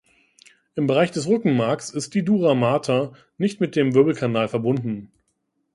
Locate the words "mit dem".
3.61-3.93